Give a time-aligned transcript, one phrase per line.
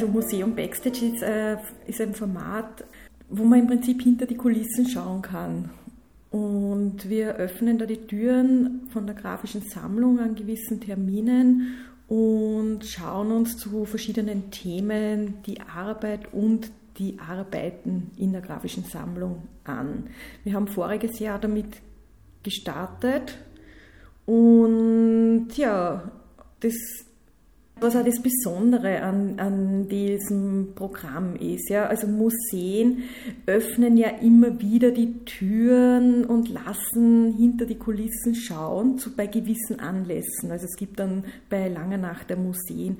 [0.00, 2.84] Also Museum Backstage ist, äh, ist ein Format,
[3.28, 5.68] wo man im Prinzip hinter die Kulissen schauen kann.
[6.30, 11.74] Und wir öffnen da die Türen von der grafischen Sammlung an gewissen Terminen
[12.08, 19.42] und schauen uns zu verschiedenen Themen die Arbeit und die Arbeiten in der grafischen Sammlung
[19.64, 20.04] an.
[20.44, 21.82] Wir haben voriges Jahr damit
[22.42, 23.36] gestartet
[24.24, 26.10] und ja,
[26.60, 26.74] das
[27.82, 31.68] was auch das Besondere an, an diesem Programm ist.
[31.68, 31.86] Ja?
[31.86, 33.04] Also Museen
[33.46, 39.80] öffnen ja immer wieder die Türen und lassen hinter die Kulissen schauen zu, bei gewissen
[39.80, 40.50] Anlässen.
[40.50, 42.98] Also es gibt dann bei Langer Nacht der Museen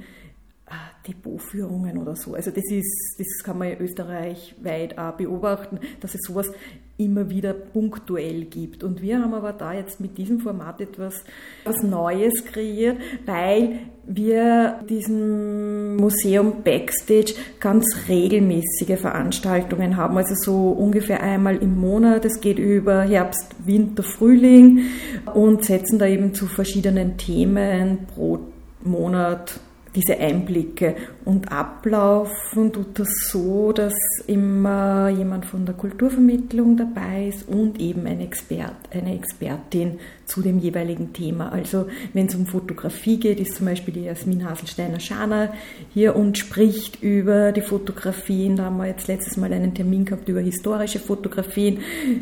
[1.06, 2.34] Depotführungen oder so.
[2.34, 6.51] Also das ist, das kann man in Österreich weit auch beobachten, dass es sowas
[6.99, 8.85] immer wieder punktuell gibt.
[8.85, 11.24] Und wir haben aber da jetzt mit diesem Format etwas,
[11.65, 21.23] etwas Neues kreiert, weil wir diesem Museum Backstage ganz regelmäßige Veranstaltungen haben, also so ungefähr
[21.23, 22.24] einmal im Monat.
[22.27, 24.84] Es geht über Herbst, Winter, Frühling
[25.32, 28.40] und setzen da eben zu verschiedenen Themen pro
[28.82, 29.60] Monat
[29.95, 30.96] diese Einblicke.
[31.24, 33.95] Und ablaufen tut das so, dass
[34.27, 40.61] immer jemand von der Kulturvermittlung dabei ist und eben ein Expert, eine Expertin zu dem
[40.61, 41.51] jeweiligen Thema.
[41.52, 45.52] Also wenn es um Fotografie geht, ist zum Beispiel die Jasmin Haselsteiner-Schaner
[45.93, 48.57] hier und spricht über die Fotografien.
[48.57, 51.80] Da haben wir jetzt letztes Mal einen Termin gehabt über historische Fotografien.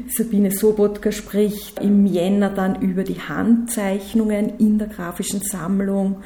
[0.09, 6.23] Sabine Sobotka spricht im Jänner dann über die Handzeichnungen in der grafischen Sammlung.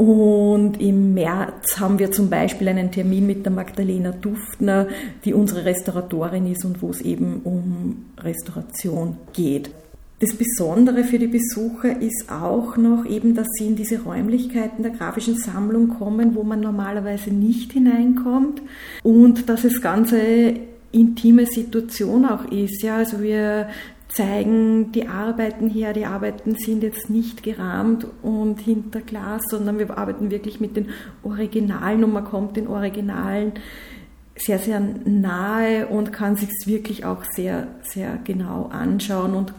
[0.00, 4.86] Und im März haben wir zum Beispiel einen Termin mit der Magdalena Duftner,
[5.26, 9.70] die unsere Restauratorin ist und wo es eben um Restauration geht.
[10.20, 14.92] Das Besondere für die Besucher ist auch noch eben, dass sie in diese Räumlichkeiten der
[14.92, 18.62] grafischen Sammlung kommen, wo man normalerweise nicht hineinkommt
[19.02, 20.54] und dass es ganze
[20.92, 22.82] intime Situation auch ist.
[22.82, 23.68] Ja, also wir
[24.12, 25.92] zeigen die Arbeiten her.
[25.92, 30.90] Die Arbeiten sind jetzt nicht gerahmt und hinter Glas, sondern wir arbeiten wirklich mit den
[31.22, 33.52] Originalen und man kommt den Originalen
[34.36, 39.54] sehr, sehr nahe und kann sich wirklich auch sehr, sehr genau anschauen und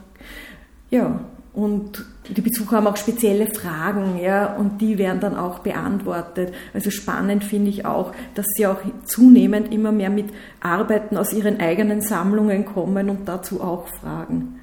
[0.90, 1.22] ja,
[1.54, 6.54] und die Besucher haben auch spezielle Fragen, ja, und die werden dann auch beantwortet.
[6.74, 10.28] Also spannend finde ich auch, dass sie auch zunehmend immer mehr mit
[10.62, 14.61] Arbeiten aus ihren eigenen Sammlungen kommen und dazu auch fragen.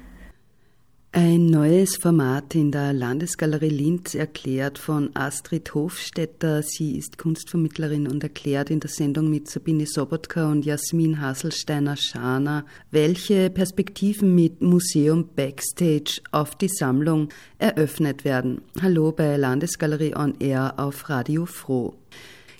[1.11, 6.61] Ein neues Format in der Landesgalerie Linz erklärt von Astrid Hofstetter.
[6.61, 13.49] Sie ist Kunstvermittlerin und erklärt in der Sendung mit Sabine Sobotka und Jasmin Hasselsteiner-Schana, welche
[13.49, 18.61] Perspektiven mit Museum Backstage auf die Sammlung eröffnet werden.
[18.79, 21.95] Hallo bei Landesgalerie on Air auf Radio Froh.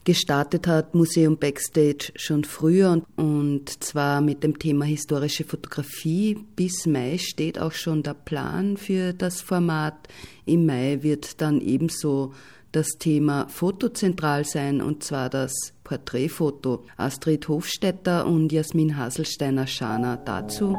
[0.03, 6.37] Gestartet hat Museum Backstage schon früher und zwar mit dem Thema historische Fotografie.
[6.55, 10.07] Bis Mai steht auch schon der Plan für das Format.
[10.45, 12.33] Im Mai wird dann ebenso
[12.71, 16.85] das Thema Foto zentral sein und zwar das Porträtfoto.
[16.97, 20.75] Astrid Hofstetter und Jasmin Haselsteiner-Schana dazu.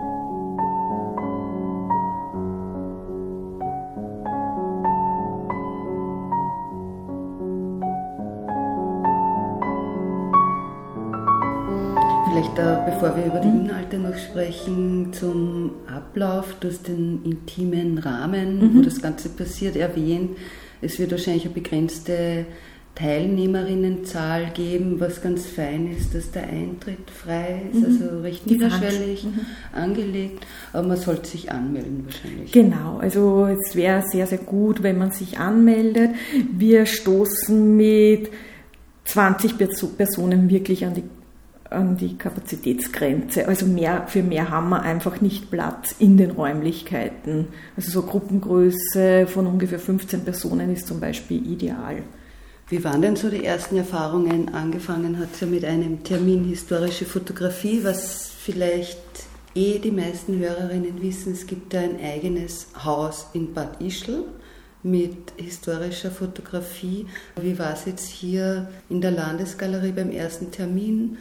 [12.31, 13.49] Vielleicht, äh, bevor wir über die.
[13.49, 18.79] Inhalte noch sprechen, zum Ablauf, du hast den intimen Rahmen, mhm.
[18.79, 20.37] wo das Ganze passiert, erwähnt.
[20.81, 22.47] Es wird wahrscheinlich eine begrenzte
[22.95, 27.85] Teilnehmerinnenzahl geben, was ganz fein ist, dass der Eintritt frei ist, mhm.
[27.85, 29.41] also recht niederschwellig mhm.
[29.73, 32.53] angelegt, aber man sollte sich anmelden wahrscheinlich.
[32.53, 36.11] Genau, also es wäre sehr, sehr gut, wenn man sich anmeldet.
[36.53, 38.31] Wir stoßen mit
[39.05, 39.55] 20
[39.97, 41.05] Personen wirklich an die
[41.71, 43.47] an die Kapazitätsgrenze.
[43.47, 47.49] Also mehr, für mehr haben wir einfach nicht Platz in den Räumlichkeiten.
[47.77, 52.03] Also so Gruppengröße von ungefähr 15 Personen ist zum Beispiel ideal.
[52.69, 54.55] Wie waren denn so die ersten Erfahrungen?
[54.55, 58.99] Angefangen hat es ja mit einem Termin historische Fotografie, was vielleicht
[59.55, 61.33] eh die meisten Hörerinnen wissen.
[61.33, 64.25] Es gibt da ein eigenes Haus in Bad Ischl
[64.83, 67.07] mit historischer Fotografie.
[67.41, 71.19] Wie war es jetzt hier in der Landesgalerie beim ersten Termin?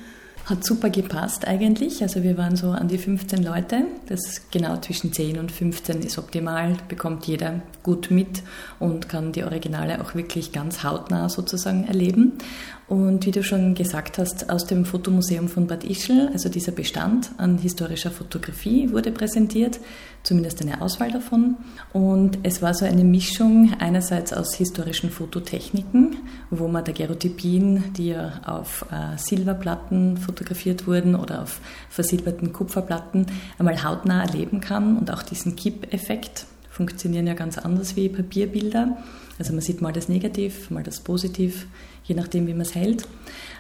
[0.50, 2.02] Hat super gepasst eigentlich.
[2.02, 3.84] Also wir waren so an die 15 Leute.
[4.08, 6.76] Das genau zwischen 10 und 15 ist optimal.
[6.88, 8.42] Bekommt jeder gut mit
[8.80, 12.40] und kann die Originale auch wirklich ganz hautnah sozusagen erleben.
[12.88, 17.30] Und wie du schon gesagt hast, aus dem Fotomuseum von Bad Ischl, also dieser Bestand
[17.38, 19.80] an historischer Fotografie wurde präsentiert,
[20.24, 21.58] zumindest eine Auswahl davon.
[21.94, 26.18] Und es war so eine Mischung einerseits aus historischen Fototechniken,
[26.50, 30.39] wo man Daguerreotypien, die ja auf äh, Silberplatten fotografiert
[30.88, 31.60] wurden oder auf
[31.90, 33.26] versilberten Kupferplatten,
[33.58, 38.98] einmal hautnah erleben kann und auch diesen Kipp-Effekt funktionieren ja ganz anders wie Papierbilder.
[39.38, 41.68] Also man sieht mal das Negativ, mal das Positiv,
[42.06, 43.06] je nachdem, wie man es hält.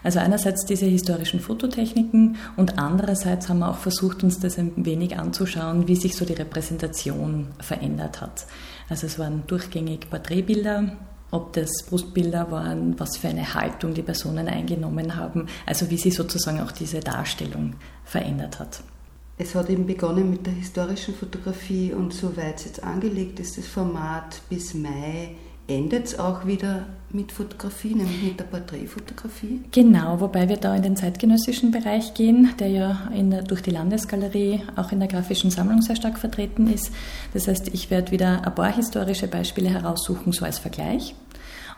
[0.04, 5.18] Also einerseits diese historischen Fototechniken und andererseits haben wir auch versucht, uns das ein wenig
[5.18, 8.46] anzuschauen, wie sich so die Repräsentation verändert hat.
[8.90, 10.94] Also es waren durchgängig Porträtbilder,
[11.31, 16.16] ob das Brustbilder waren, was für eine Haltung die Personen eingenommen haben, also wie sich
[16.16, 18.81] sozusagen auch diese Darstellung verändert hat.
[19.38, 23.68] Es hat eben begonnen mit der historischen Fotografie und soweit es jetzt angelegt ist, das
[23.68, 25.36] Format bis Mai
[25.68, 29.62] endet es auch wieder mit Fotografie, nämlich mit der Porträtfotografie?
[29.72, 34.62] Genau, wobei wir da in den zeitgenössischen Bereich gehen, der ja der, durch die Landesgalerie
[34.76, 36.92] auch in der grafischen Sammlung sehr stark vertreten ist.
[37.34, 41.16] Das heißt, ich werde wieder ein paar historische Beispiele heraussuchen, so als Vergleich.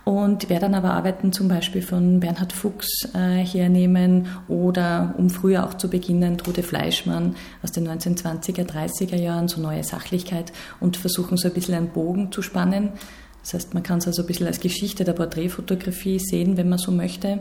[0.03, 5.63] Und werde dann aber Arbeiten zum Beispiel von Bernhard Fuchs äh, hernehmen oder, um früher
[5.63, 11.37] auch zu beginnen, Trude Fleischmann aus den 1920er, 30er Jahren, so neue Sachlichkeit und versuchen
[11.37, 12.93] so ein bisschen einen Bogen zu spannen
[13.41, 16.77] das heißt, man kann es also ein bisschen als Geschichte der Porträtfotografie sehen, wenn man
[16.77, 17.39] so möchte,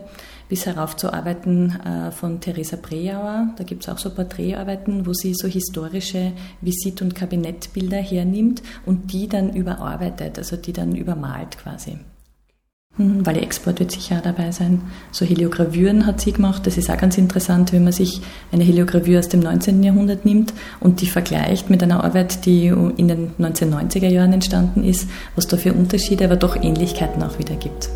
[0.49, 3.53] bis herauf zu Arbeiten äh, von Theresa Breauer.
[3.55, 9.13] Da gibt es auch so Porträtarbeiten, wo sie so historische Visit- und Kabinettbilder hernimmt und
[9.13, 11.99] die dann überarbeitet, also die dann übermalt quasi.
[13.23, 14.81] Weil Export wird sicher dabei sein.
[15.11, 16.65] So Heliogravüren hat sie gemacht.
[16.65, 18.21] Das ist auch ganz interessant, wenn man sich
[18.51, 19.83] eine Heliogravür aus dem 19.
[19.83, 25.09] Jahrhundert nimmt und die vergleicht mit einer Arbeit, die in den 1990er Jahren entstanden ist,
[25.35, 27.89] was da für Unterschiede, aber doch Ähnlichkeiten auch wieder gibt.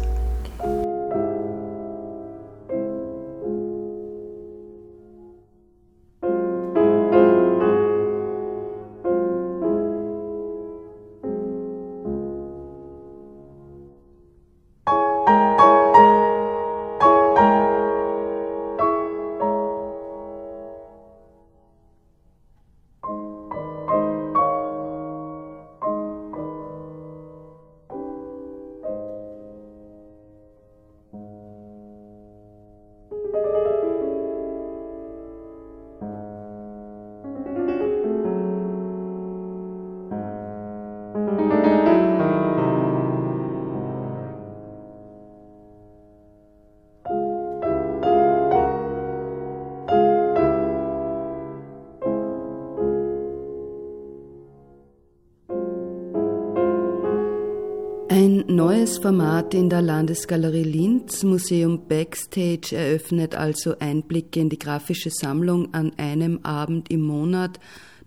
[58.95, 61.23] Neues Format in der Landesgalerie Linz.
[61.23, 67.59] Museum Backstage eröffnet also Einblicke in die grafische Sammlung an einem Abend im Monat.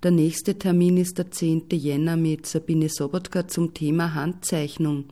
[0.02, 1.64] Der nächste Termin ist der 10.
[1.72, 5.06] Jänner mit Sabine Sobotka zum Thema Handzeichnung.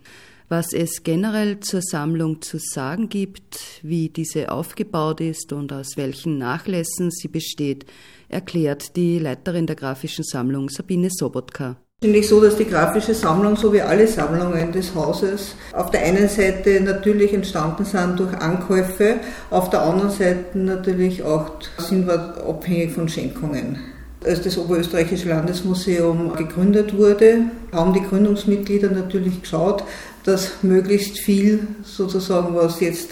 [0.49, 6.39] Was es generell zur Sammlung zu sagen gibt, wie diese aufgebaut ist und aus welchen
[6.39, 7.87] Nachlässen sie besteht,
[8.29, 13.73] erklärt die Leiterin der grafischen Sammlung Sabine Sobotka nämlich so, dass die grafische Sammlung, so
[13.73, 19.17] wie alle Sammlungen des Hauses, auf der einen Seite natürlich entstanden sind durch Ankäufe,
[19.51, 23.79] auf der anderen Seite natürlich auch sind wir abhängig von Schenkungen.
[24.23, 29.83] Als das Oberösterreichische Landesmuseum gegründet wurde, haben die Gründungsmitglieder natürlich geschaut,
[30.25, 33.11] dass möglichst viel sozusagen, was jetzt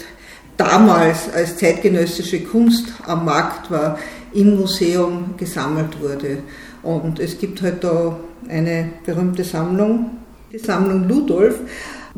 [0.57, 3.97] damals als zeitgenössische Kunst am Markt war,
[4.33, 6.39] im Museum gesammelt wurde.
[6.83, 8.15] Und es gibt halt da
[8.49, 10.11] eine berühmte Sammlung,
[10.51, 11.59] die Sammlung Ludolf,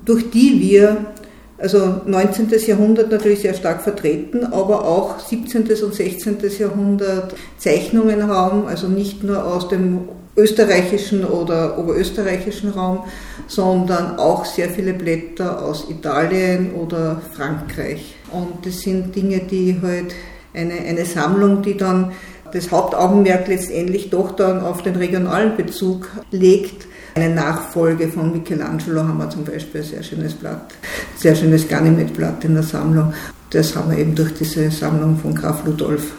[0.05, 1.05] durch die wir
[1.59, 2.49] also 19.
[2.67, 5.63] Jahrhundert natürlich sehr stark vertreten, aber auch 17.
[5.83, 6.37] und 16.
[6.59, 10.01] Jahrhundert Zeichnungen haben, also nicht nur aus dem
[10.35, 13.05] österreichischen oder oberösterreichischen Raum,
[13.47, 18.15] sondern auch sehr viele Blätter aus Italien oder Frankreich.
[18.31, 20.13] Und das sind Dinge, die halt
[20.53, 22.11] eine, eine Sammlung, die dann
[22.53, 26.87] das Hauptaugenmerk letztendlich doch dann auf den regionalen Bezug legt.
[27.15, 30.73] Eine Nachfolge von Michelangelo haben wir zum Beispiel ein sehr schönes Blatt,
[31.17, 33.13] sehr schönes Ganymed-Blatt in der Sammlung.
[33.49, 36.11] Das haben wir eben durch diese Sammlung von Graf Ludolf.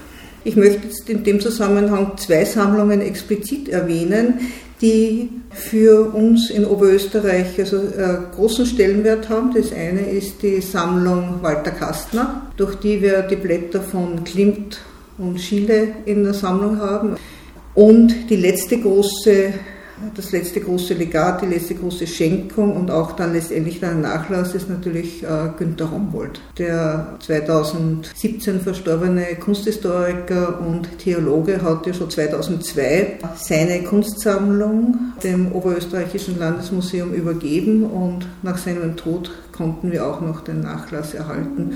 [0.44, 4.40] Ich möchte jetzt in dem Zusammenhang zwei Sammlungen explizit erwähnen,
[4.80, 9.52] die für uns in Oberösterreich also äh, großen Stellenwert haben.
[9.54, 14.78] Das eine ist die Sammlung Walter Kastner, durch die wir die Blätter von Klimt
[15.19, 17.17] und Schiele in der Sammlung haben.
[17.75, 19.53] Und die letzte große
[20.15, 24.69] das letzte große Legat, die letzte große Schenkung und auch dann letztendlich der Nachlass ist
[24.69, 33.83] natürlich äh, Günter Rombold, der 2017 verstorbene Kunsthistoriker und Theologe hat ja schon 2002 seine
[33.83, 41.15] Kunstsammlung dem Oberösterreichischen Landesmuseum übergeben und nach seinem Tod konnten wir auch noch den Nachlass
[41.15, 41.73] erhalten.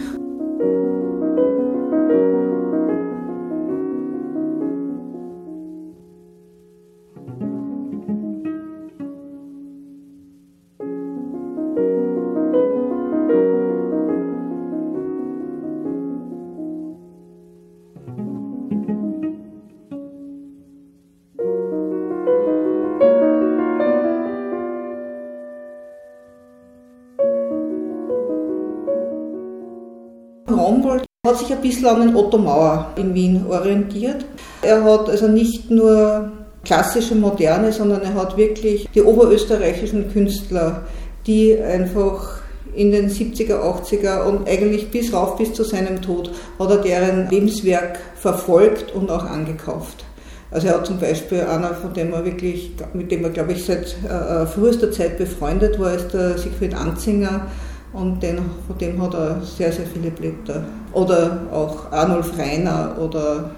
[31.33, 34.25] Hat sich ein bisschen an den Otto Mauer in Wien orientiert.
[34.61, 36.31] Er hat also nicht nur
[36.65, 40.83] klassische Moderne, sondern er hat wirklich die oberösterreichischen Künstler,
[41.27, 42.43] die einfach
[42.75, 47.29] in den 70er, 80er und eigentlich bis rauf bis zu seinem Tod hat er deren
[47.29, 50.05] Lebenswerk verfolgt und auch angekauft.
[50.51, 53.65] Also er hat zum Beispiel einer, von dem er wirklich, mit dem er glaube ich
[53.65, 57.47] seit äh, frühester Zeit befreundet war, ist der Siegfried Anzinger
[57.93, 60.65] und den, von dem hat er sehr, sehr viele Blätter.
[60.93, 63.51] Oder auch Arnulf Reiner oder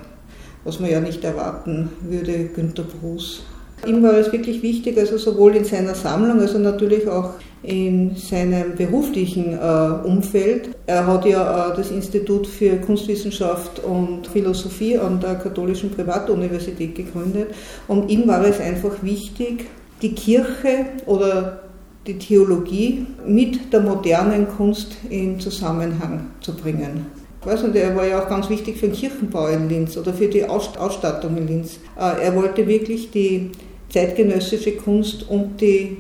[0.65, 3.43] was man ja nicht erwarten würde, Günter Bruß.
[3.87, 8.75] Ihm war es wirklich wichtig, also sowohl in seiner Sammlung, also natürlich auch in seinem
[8.77, 10.71] beruflichen äh, Umfeld.
[10.87, 17.49] Er hat ja äh, das Institut für Kunstwissenschaft und Philosophie an der Katholischen Privatuniversität gegründet
[17.89, 19.67] und ihm war es einfach wichtig,
[20.03, 21.64] die Kirche oder
[22.07, 27.07] die Theologie mit der modernen Kunst in Zusammenhang zu bringen.
[27.43, 30.29] Weiß nicht, er war ja auch ganz wichtig für den Kirchenbau in Linz oder für
[30.29, 31.79] die Ausstattung in Linz.
[31.99, 33.51] Äh, er wollte wirklich die
[33.91, 35.99] zeitgenössische Kunst und die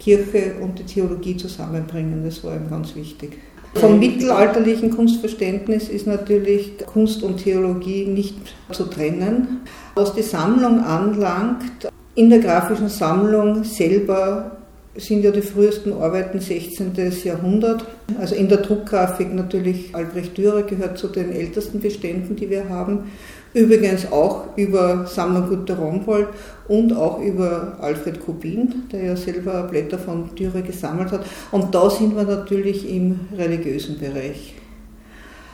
[0.00, 2.24] Kirche und die Theologie zusammenbringen.
[2.24, 3.38] Das war ihm ganz wichtig.
[3.74, 8.36] Vom mittelalterlichen Kunstverständnis ist natürlich Kunst und Theologie nicht
[8.72, 9.62] zu trennen.
[9.94, 14.58] Was die Sammlung anlangt, in der grafischen Sammlung selber
[14.96, 16.92] sind ja die frühesten Arbeiten 16.
[17.24, 17.86] Jahrhundert.
[18.18, 23.10] Also in der Druckgrafik natürlich Albrecht Dürer gehört zu den ältesten Beständen, die wir haben.
[23.54, 26.28] Übrigens auch über Sammler Günter Rombold
[26.68, 31.26] und auch über Alfred Kubin, der ja selber Blätter von Dürer gesammelt hat.
[31.50, 34.54] Und da sind wir natürlich im religiösen Bereich.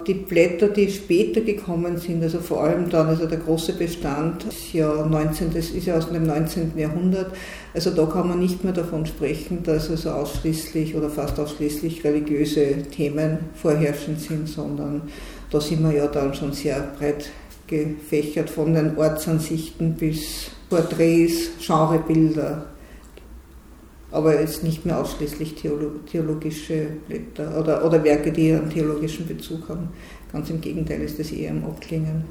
[0.07, 4.73] Die Blätter, die später gekommen sind, also vor allem dann, also der große Bestand ist
[4.73, 6.73] ja, 19, das ist ja aus dem 19.
[6.77, 7.33] Jahrhundert,
[7.75, 12.83] also da kann man nicht mehr davon sprechen, dass also ausschließlich oder fast ausschließlich religiöse
[12.91, 15.03] Themen vorherrschend sind, sondern
[15.51, 17.31] da sind wir ja dann schon sehr breit
[17.67, 22.67] gefächert von den Ortsansichten bis Porträts, Genrebilder,
[24.11, 29.89] aber jetzt nicht mehr ausschließlich theologische Blätter oder, oder Werke, die einen theologischen Bezug haben.
[30.33, 32.25] Ganz im Gegenteil ist das eher im Abklingen.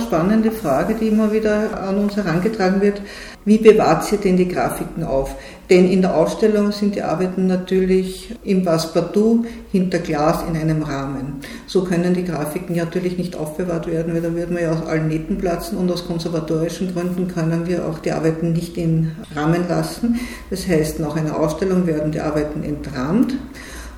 [0.00, 3.00] Auch spannende Frage, die immer wieder an uns herangetragen wird.
[3.44, 5.34] Wie bewahrt sie denn die Grafiken auf?
[5.70, 11.40] Denn in der Ausstellung sind die Arbeiten natürlich im Passepartout hinter Glas in einem Rahmen.
[11.66, 15.08] So können die Grafiken natürlich nicht aufbewahrt werden, weil da würden wir ja aus allen
[15.08, 20.20] Nähten platzen und aus konservatorischen Gründen können wir auch die Arbeiten nicht im Rahmen lassen.
[20.50, 23.34] Das heißt, nach einer Ausstellung werden die Arbeiten entrahmt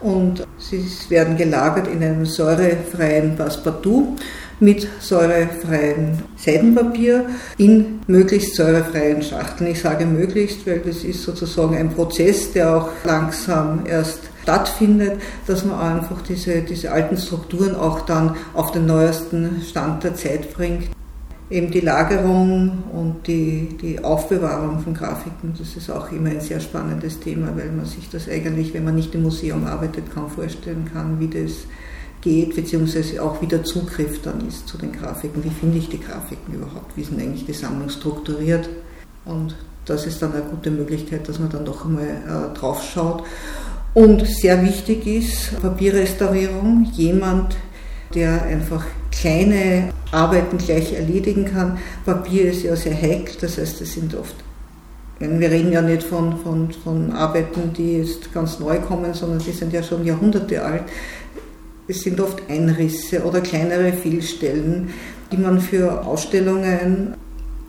[0.02, 4.16] und sie werden gelagert in einem säurefreien Passepartout
[4.60, 7.26] mit säurefreiem Seidenpapier
[7.58, 9.70] in möglichst säurefreien Schachteln.
[9.70, 15.64] Ich sage möglichst, weil das ist sozusagen ein Prozess, der auch langsam erst stattfindet, dass
[15.64, 20.90] man einfach diese, diese alten Strukturen auch dann auf den neuesten Stand der Zeit bringt.
[21.52, 26.60] Eben die Lagerung und die, die Aufbewahrung von Grafiken, das ist auch immer ein sehr
[26.60, 30.88] spannendes Thema, weil man sich das eigentlich, wenn man nicht im Museum arbeitet, kaum vorstellen
[30.90, 31.66] kann, wie das
[32.22, 35.44] geht, beziehungsweise auch wieder Zugriff dann ist zu den Grafiken.
[35.44, 36.96] Wie finde ich die Grafiken überhaupt?
[36.96, 38.70] Wie sind eigentlich die Sammlung strukturiert?
[39.26, 39.54] Und
[39.84, 43.24] das ist dann eine gute Möglichkeit, dass man dann doch einmal äh, drauf schaut.
[43.92, 46.90] Und sehr wichtig ist Papierrestaurierung.
[46.94, 47.56] Jemand,
[48.14, 51.78] der einfach kleine Arbeiten gleich erledigen kann.
[52.04, 54.34] Papier ist ja sehr heikel, das heißt, es sind oft
[55.22, 59.52] wir reden ja nicht von, von, von Arbeiten, die jetzt ganz neu kommen, sondern die
[59.52, 60.84] sind ja schon Jahrhunderte alt.
[61.86, 64.92] Es sind oft Einrisse oder kleinere Fehlstellen,
[65.30, 67.14] die man für Ausstellungen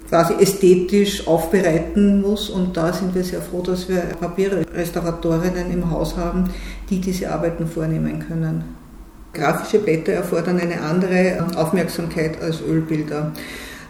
[0.10, 2.50] quasi ästhetisch aufbereiten muss.
[2.50, 6.50] Und da sind wir sehr froh, dass wir Papierrestauratorinnen im Haus haben,
[6.90, 8.64] die diese Arbeiten vornehmen können.
[9.34, 13.32] Grafische Blätter erfordern eine andere Aufmerksamkeit als Ölbilder.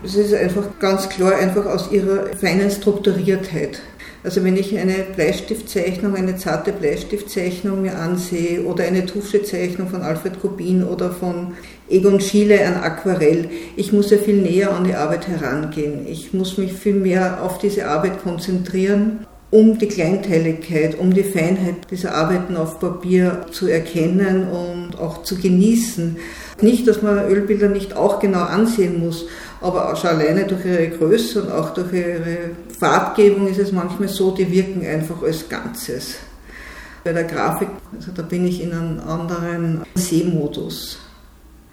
[0.03, 3.81] Es ist einfach ganz klar, einfach aus ihrer feinen Strukturiertheit.
[4.23, 10.39] Also wenn ich eine Bleistiftzeichnung, eine zarte Bleistiftzeichnung mir ansehe oder eine Tuschezeichnung von Alfred
[10.39, 11.55] Kubin oder von
[11.89, 16.07] Egon Schiele, ein Aquarell, ich muss ja viel näher an die Arbeit herangehen.
[16.07, 21.75] Ich muss mich viel mehr auf diese Arbeit konzentrieren, um die Kleinteiligkeit, um die Feinheit
[21.91, 26.17] dieser Arbeiten auf Papier zu erkennen und auch zu genießen.
[26.61, 29.27] Nicht, dass man Ölbilder nicht auch genau ansehen muss,
[29.61, 32.37] aber schon alleine durch ihre Größe und auch durch ihre
[32.79, 36.15] Farbgebung ist es manchmal so, die wirken einfach als Ganzes.
[37.03, 40.97] Bei der Grafik, also da bin ich in einem anderen Sehmodus.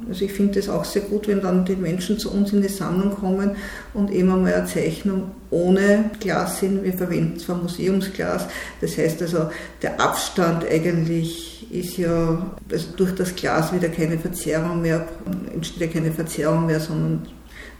[0.08, 2.68] Also ich finde es auch sehr gut, wenn dann die Menschen zu uns in die
[2.68, 3.56] Sammlung kommen
[3.94, 6.82] und eben einmal eine Zeichnung ohne Glas sind.
[6.82, 8.46] Wir verwenden zwar Museumsglas,
[8.80, 9.50] das heißt also
[9.82, 15.06] der Abstand eigentlich ist ja also durch das Glas wieder keine Verzerrung mehr,
[15.52, 17.26] entsteht ja keine Verzerrung mehr, sondern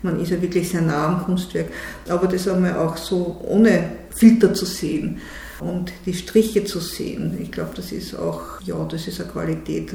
[0.03, 1.67] man ist ja wirklich sehr nah am Kunstwerk.
[2.09, 5.19] Aber das einmal auch so ohne Filter zu sehen
[5.61, 9.93] und die Striche zu sehen, ich glaube, das ist auch, ja, das ist eine Qualität.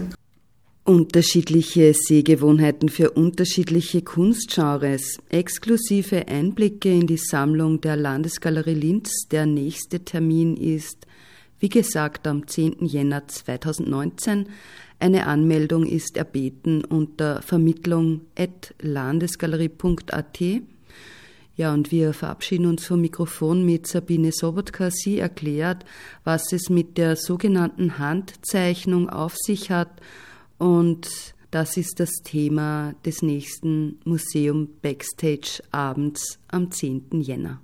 [0.88, 9.26] Unterschiedliche Sehgewohnheiten für unterschiedliche Kunstgenres, exklusive Einblicke in die Sammlung der Landesgalerie Linz.
[9.32, 11.08] Der nächste Termin ist,
[11.58, 12.86] wie gesagt, am 10.
[12.86, 14.48] Jänner 2019.
[15.00, 20.40] Eine Anmeldung ist erbeten unter vermittlung.landesgalerie.at.
[21.56, 24.92] Ja, und wir verabschieden uns vom Mikrofon mit Sabine Sobotka.
[24.92, 25.84] Sie erklärt,
[26.24, 29.90] was es mit der sogenannten Handzeichnung auf sich hat.
[30.58, 37.22] Und das ist das Thema des nächsten Museum Backstage Abends am 10.
[37.22, 37.62] Jänner.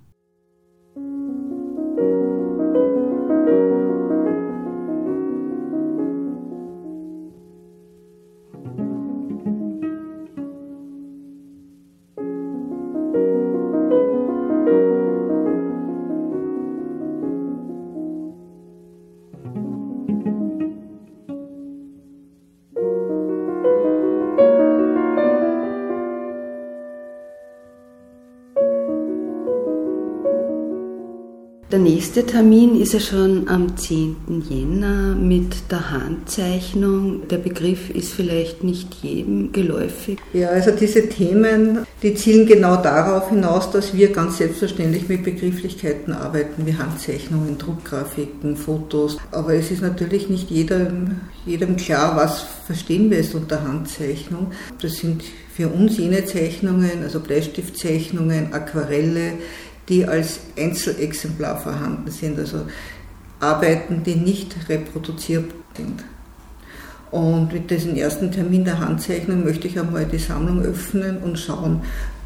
[32.14, 34.44] Nächste Termin ist ja schon am 10.
[34.46, 37.26] Jänner mit der Handzeichnung.
[37.28, 40.18] Der Begriff ist vielleicht nicht jedem geläufig.
[40.34, 46.12] Ja, also diese Themen, die zielen genau darauf hinaus, dass wir ganz selbstverständlich mit Begrifflichkeiten
[46.12, 49.16] arbeiten, wie Handzeichnungen, Druckgrafiken, Fotos.
[49.30, 54.48] Aber es ist natürlich nicht jedem, jedem klar, was verstehen wir jetzt unter Handzeichnung.
[54.82, 55.22] Das sind
[55.54, 59.34] für uns jene Zeichnungen, also Bleistiftzeichnungen, Aquarelle,
[59.88, 62.66] die als Einzelexemplar vorhanden sind, also
[63.40, 66.04] Arbeiten, die nicht reproduzierbar sind.
[67.10, 71.82] Und mit diesem ersten Termin der Handzeichnung möchte ich einmal die Sammlung öffnen und schauen,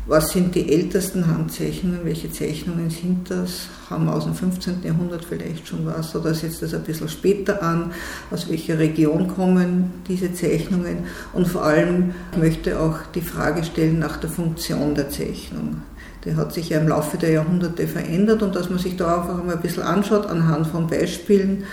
[0.09, 4.85] was sind die ältesten Handzeichnungen, welche Zeichnungen sind das, haben wir aus dem 15.
[4.85, 7.91] Jahrhundert vielleicht schon was oder setzt das ein bisschen später an,
[8.31, 10.99] aus welcher Region kommen diese Zeichnungen
[11.33, 15.83] und vor allem möchte auch die Frage stellen nach der Funktion der Zeichnung
[16.27, 19.43] der hat sich ja im Laufe der Jahrhunderte verändert und dass man sich da einfach
[19.43, 21.65] mal ein bisschen anschaut anhand von Beispielen,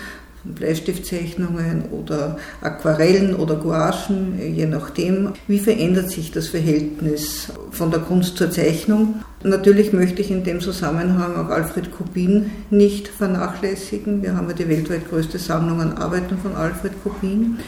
[0.42, 8.00] von Bleistiftzeichnungen oder Aquarellen oder Gouachen, je nachdem, wie verändert sich das Verhältnis von der
[8.00, 9.22] Kunst zur Zeichnung.
[9.42, 14.22] Natürlich möchte ich in dem Zusammenhang auch Alfred Kubin nicht vernachlässigen.
[14.22, 17.58] Wir haben ja die weltweit größte Sammlung an Arbeiten von Alfred Kubin.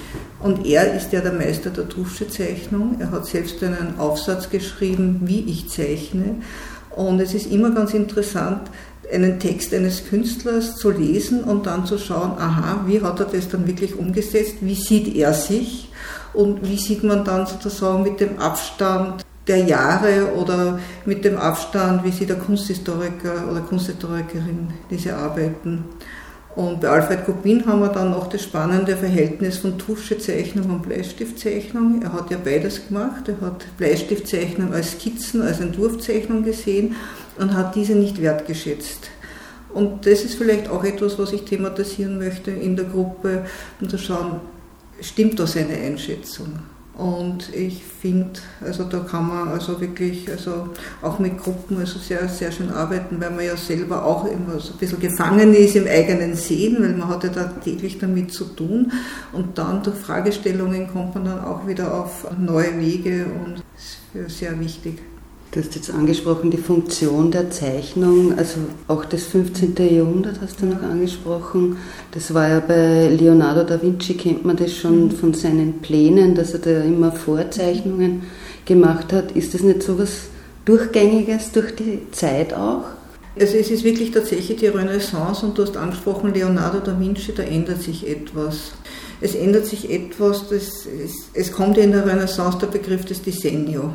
[0.40, 2.96] Und er ist ja der Meister der Tuschezeichnung.
[2.98, 6.36] Er hat selbst einen Aufsatz geschrieben, wie ich zeichne.
[6.96, 8.62] Und es ist immer ganz interessant,
[9.12, 13.48] einen Text eines Künstlers zu lesen und dann zu schauen, aha, wie hat er das
[13.48, 15.90] dann wirklich umgesetzt, wie sieht er sich
[16.32, 22.02] und wie sieht man dann sozusagen mit dem Abstand der Jahre oder mit dem Abstand,
[22.02, 25.84] wie sieht der Kunsthistoriker oder Kunsthistorikerin diese Arbeiten.
[26.56, 32.00] Und bei Alfred Kubin haben wir dann noch das spannende Verhältnis von Tuschezeichnung und Bleistiftzeichnung.
[32.02, 33.28] Er hat ja beides gemacht.
[33.28, 36.96] Er hat Bleistiftzeichnung als Skizzen, als Entwurfzeichnung gesehen
[37.38, 39.10] und hat diese nicht wertgeschätzt.
[39.74, 43.44] Und das ist vielleicht auch etwas, was ich thematisieren möchte in der Gruppe,
[43.78, 44.40] um zu schauen,
[45.02, 46.58] stimmt da seine Einschätzung?
[46.96, 50.70] Und ich finde, also da kann man also wirklich also
[51.02, 54.72] auch mit Gruppen also sehr, sehr schön arbeiten, weil man ja selber auch immer so
[54.72, 58.44] ein bisschen gefangen ist im eigenen Sehen, weil man hat ja da täglich damit zu
[58.44, 58.92] tun.
[59.32, 64.38] Und dann durch Fragestellungen kommt man dann auch wieder auf neue Wege und das ist
[64.38, 64.98] sehr wichtig.
[65.56, 69.74] Du hast jetzt angesprochen, die Funktion der Zeichnung, also auch das 15.
[69.90, 71.78] Jahrhundert hast du noch angesprochen.
[72.10, 75.10] Das war ja bei Leonardo da Vinci, kennt man das schon mhm.
[75.12, 78.24] von seinen Plänen, dass er da immer Vorzeichnungen
[78.66, 79.32] gemacht hat.
[79.32, 80.24] Ist das nicht so was
[80.66, 82.84] Durchgängiges durch die Zeit auch?
[83.40, 87.44] Also es ist wirklich tatsächlich die Renaissance und du hast angesprochen, Leonardo da Vinci, da
[87.44, 88.72] ändert sich etwas.
[89.22, 93.22] Es ändert sich etwas, das, es, es kommt ja in der Renaissance der Begriff des
[93.22, 93.94] Disegno.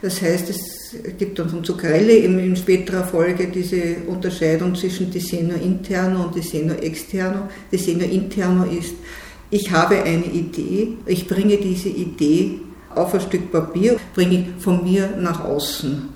[0.00, 0.81] Das heißt, es
[1.18, 7.48] gibt dann von Zuccarelli in späterer Folge diese Unterscheidung zwischen Disegno interno und Disegno externo.
[7.70, 8.94] Disegno interno ist,
[9.50, 12.60] ich habe eine Idee, ich bringe diese Idee
[12.94, 16.08] auf ein Stück Papier, bringe von mir nach außen.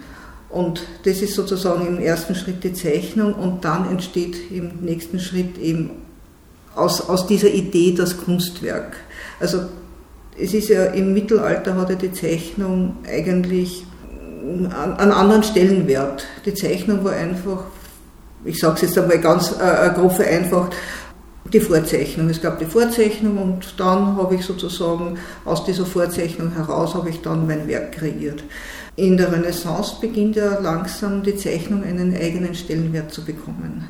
[0.49, 5.59] Und das ist sozusagen im ersten Schritt die Zeichnung und dann entsteht im nächsten Schritt
[5.59, 5.91] eben
[6.75, 8.97] aus, aus dieser Idee das Kunstwerk.
[9.41, 9.63] Also
[10.39, 13.85] es ist ja im Mittelalter hatte die Zeichnung eigentlich
[14.47, 16.27] einen anderen Stellenwert.
[16.45, 17.65] Die Zeichnung war einfach,
[18.45, 20.75] ich sage es jetzt einmal ganz äh, grob vereinfacht,
[21.53, 22.29] die Vorzeichnung.
[22.29, 27.23] Es gab die Vorzeichnung und dann habe ich sozusagen aus dieser Vorzeichnung heraus habe ich
[27.23, 28.43] dann mein Werk kreiert.
[28.97, 33.89] In der Renaissance beginnt ja langsam die Zeichnung einen eigenen Stellenwert zu bekommen.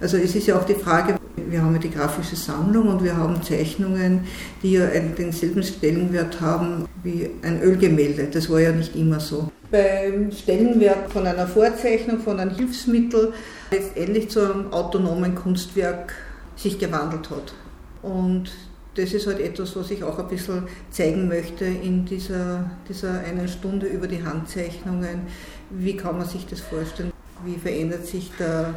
[0.00, 3.16] Also es ist ja auch die Frage, wir haben ja die grafische Sammlung und wir
[3.16, 4.26] haben Zeichnungen,
[4.62, 8.28] die ja denselben Stellenwert haben wie ein Ölgemälde.
[8.30, 9.50] Das war ja nicht immer so.
[9.70, 13.32] Beim Stellenwert von einer Vorzeichnung, von einem Hilfsmittel,
[13.70, 16.14] letztendlich zu einem autonomen Kunstwerk
[16.56, 17.54] sich gewandelt hat.
[18.02, 18.50] Und
[18.96, 23.48] das ist halt etwas, was ich auch ein bisschen zeigen möchte in dieser, dieser einen
[23.48, 25.22] Stunde über die Handzeichnungen.
[25.70, 27.12] Wie kann man sich das vorstellen?
[27.44, 28.74] Wie verändert sich der,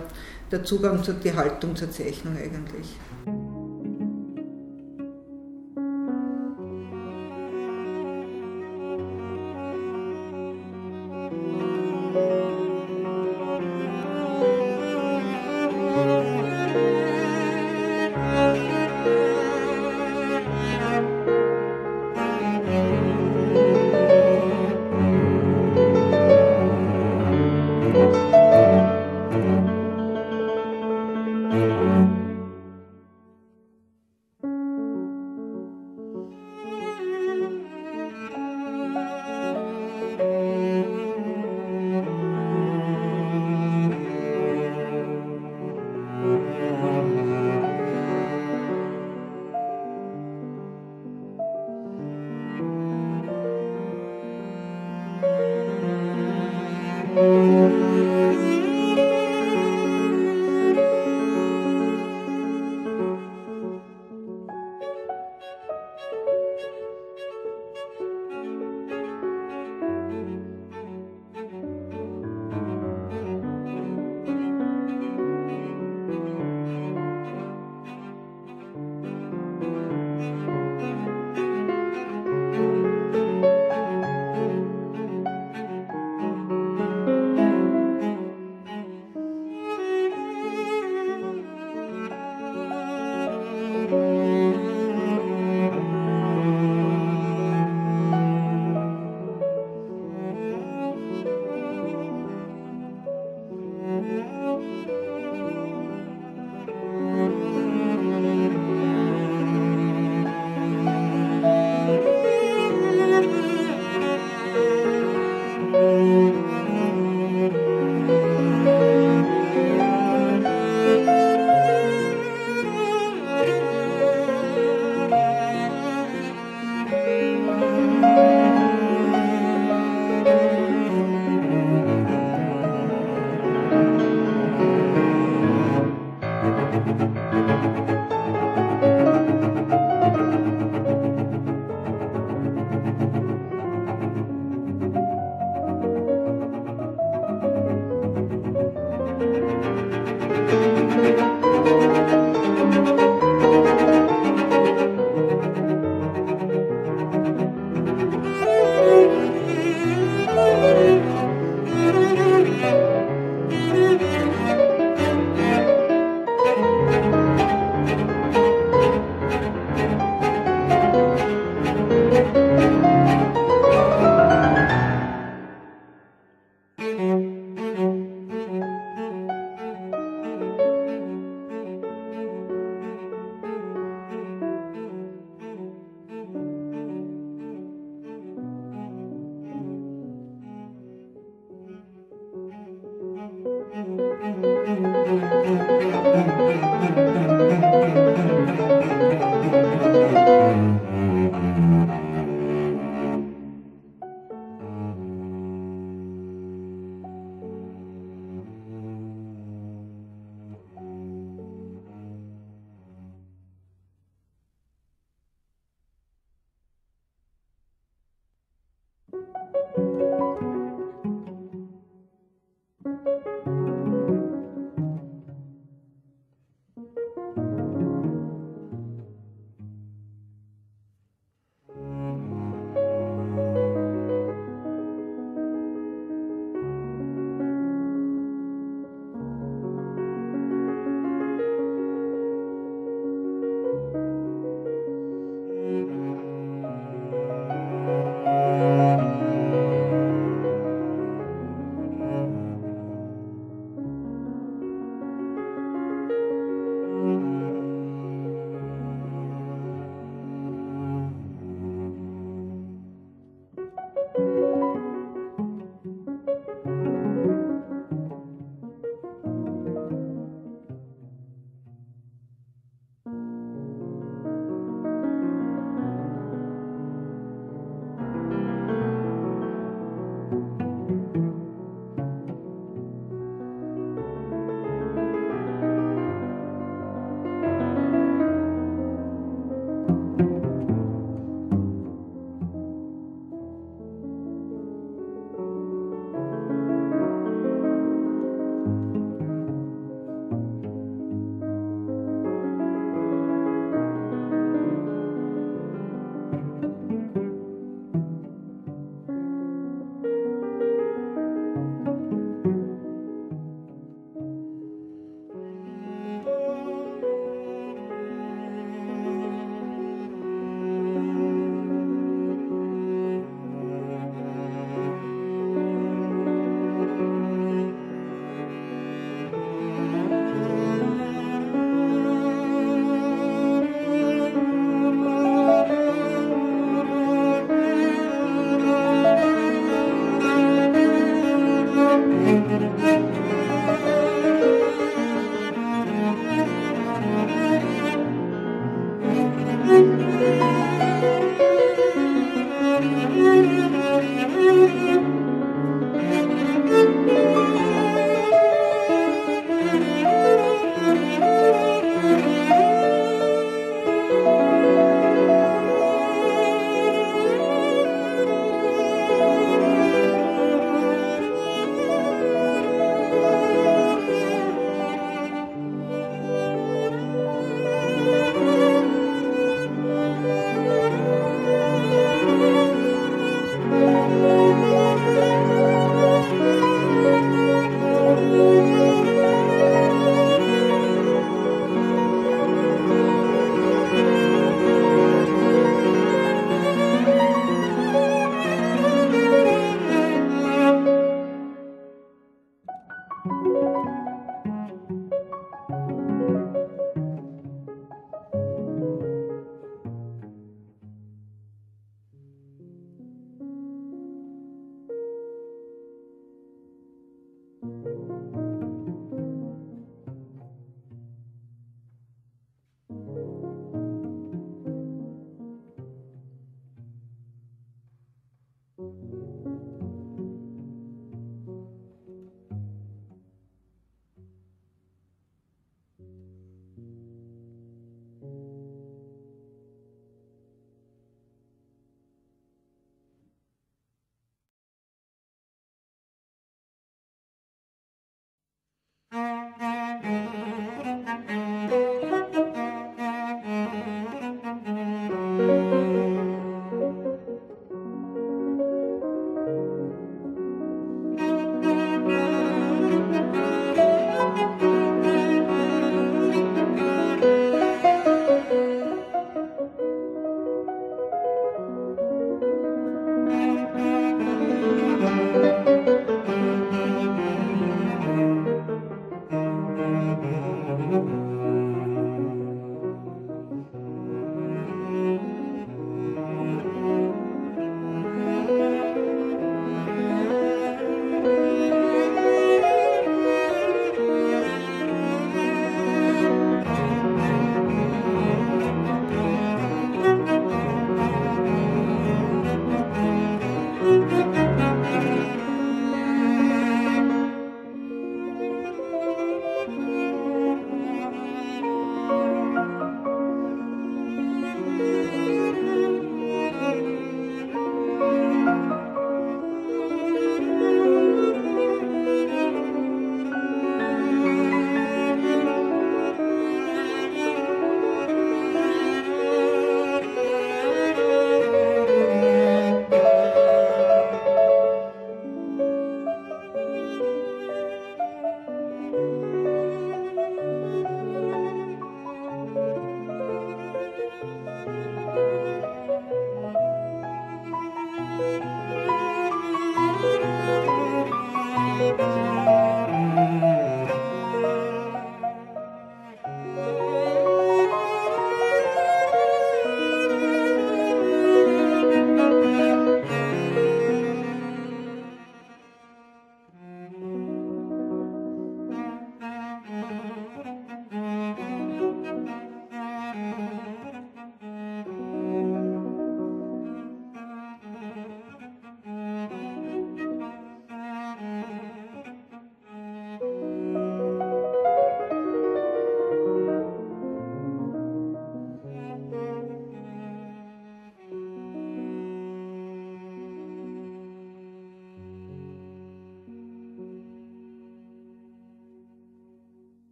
[0.52, 2.88] der Zugang zur Haltung zur Zeichnung eigentlich.